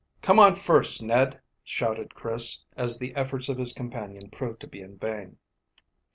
[0.23, 4.81] "Come on first, Ned," shouted Chris, as the efforts of his companion proved to be
[4.81, 5.37] in vain.